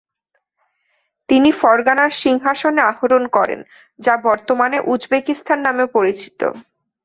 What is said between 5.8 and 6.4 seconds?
পরিচিত।